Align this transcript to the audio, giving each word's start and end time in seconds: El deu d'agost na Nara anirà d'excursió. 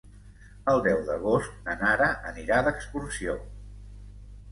El 0.71 0.79
deu 0.85 1.01
d'agost 1.09 1.59
na 1.67 1.75
Nara 1.81 2.07
anirà 2.31 2.63
d'excursió. 2.69 3.37